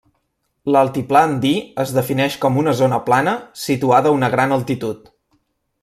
[0.75, 1.51] L'Altiplà Andí
[1.83, 5.15] es defineix com una zona plana, situada a una gran altitud.